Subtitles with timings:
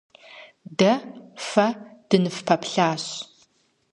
[0.77, 0.91] Дэ
[1.49, 1.67] фэ
[2.09, 3.03] дыныфпэплъащ.